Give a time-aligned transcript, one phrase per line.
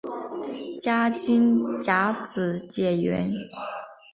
[0.81, 3.31] 嘉靖甲子解元。